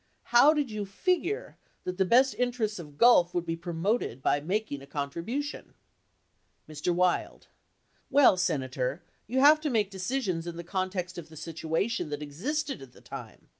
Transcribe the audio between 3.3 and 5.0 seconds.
would be promoted by making a